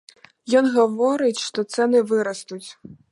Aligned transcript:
Ён 0.61 0.65
гаворыць, 0.77 1.45
што 1.47 1.65
цэны 1.75 2.01
вырастуць. 2.13 2.63